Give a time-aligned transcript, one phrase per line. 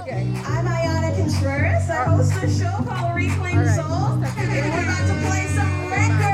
[0.00, 0.24] Okay.
[0.46, 1.90] I'm Ayana Contreras.
[1.90, 3.76] I host a show called Reclaim right.
[3.76, 4.22] Soul.
[4.24, 6.32] And we're about to play some records.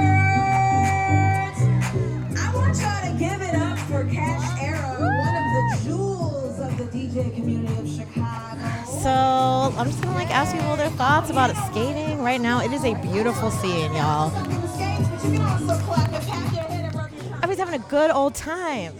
[2.38, 6.78] I want y'all to give it up for Ca$h Era, one of the jewels of
[6.78, 8.60] the DJ community of Chicago.
[9.02, 12.22] So I'm just gonna like ask people their thoughts about it skating.
[12.22, 14.30] Right now, it is a beautiful scene, y'all.
[14.32, 14.38] Oh,
[14.74, 17.42] Skates, but you can also clap and pat your head and rub your shoulders.
[17.42, 18.94] Everybody's having a good old time.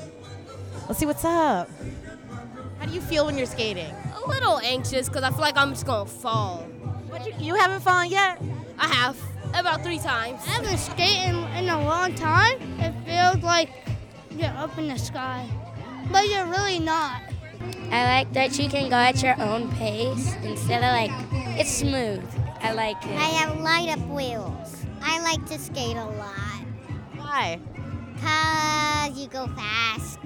[0.89, 1.71] Let's see what's up.
[2.79, 3.95] How do you feel when you're skating?
[4.25, 6.67] A little anxious because I feel like I'm just gonna fall.
[7.11, 8.41] But you, you haven't fallen yet.
[8.79, 9.19] I have
[9.55, 10.41] about three times.
[10.47, 12.59] I haven't skated in a long time.
[12.81, 13.71] It feels like
[14.31, 15.49] you're up in the sky,
[16.11, 17.23] but you're really not.
[17.91, 21.13] I like that you can go at your own pace instead of like
[21.59, 22.25] it's smooth.
[22.61, 23.17] I like it.
[23.17, 24.87] I have light up wheels.
[25.03, 26.65] I like to skate a lot
[27.17, 27.61] Why?
[28.15, 30.19] because you go fast.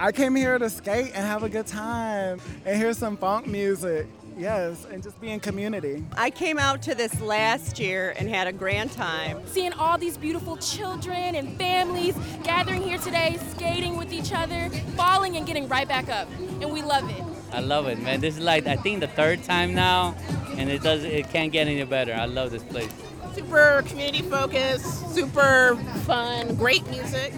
[0.00, 4.06] I came here to skate and have a good time and hear some funk music.
[4.38, 6.02] Yes, and just be in community.
[6.16, 9.46] I came out to this last year and had a grand time.
[9.46, 15.36] seeing all these beautiful children and families gathering here today, skating with each other, falling
[15.36, 16.30] and getting right back up.
[16.62, 17.22] And we love it.
[17.52, 18.22] I love it, man.
[18.22, 20.14] This is like I think the third time now,
[20.56, 22.14] and it does it can't get any better.
[22.14, 22.90] I love this place.
[23.34, 27.34] super community focused, super fun, great music.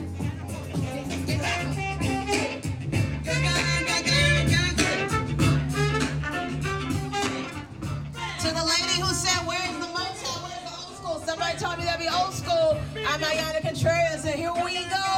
[11.42, 12.78] Somebody told me that'd be old school.
[13.04, 15.08] I'm Ayana Contreras, and here we go.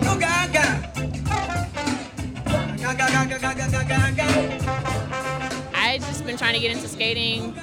[0.00, 0.90] Go Gaga.
[5.74, 7.54] I just been trying to get into skating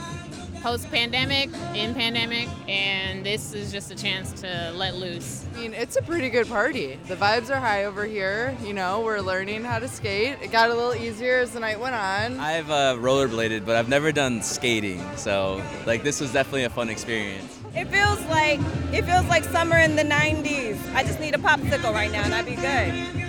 [0.61, 2.90] post pandemic, in pandemic, and
[3.31, 5.45] this is just a chance to let loose.
[5.55, 6.99] I mean, it's a pretty good party.
[7.07, 8.57] The vibes are high over here.
[8.61, 10.37] You know, we're learning how to skate.
[10.41, 12.37] It got a little easier as the night went on.
[12.41, 16.89] I've uh, rollerbladed, but I've never done skating, so like this was definitely a fun
[16.89, 17.57] experience.
[17.73, 18.59] It feels like
[18.91, 20.77] it feels like summer in the 90s.
[20.93, 23.21] I just need a popsicle right now and I'd be good.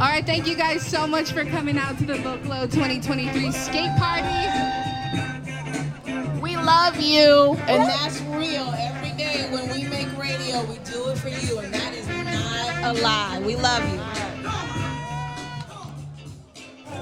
[0.00, 3.90] All right, thank you guys so much for coming out to the Vocalo 2023 skate
[3.98, 4.24] party.
[6.40, 7.54] We love you.
[7.68, 8.72] And that's real.
[8.78, 12.96] Every day when we make radio, we do it for you, and that is not
[12.96, 13.42] a lie.
[13.44, 13.98] We love you.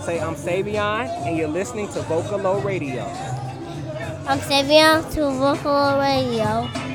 [0.01, 3.05] Say I'm Savion, and you're listening to Vocalo Radio.
[4.27, 6.88] I'm Savion to Vocalo Radio.